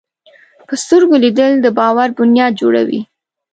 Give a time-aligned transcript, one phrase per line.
[0.67, 3.01] په سترګو لیدل د باور بنیاد جوړوي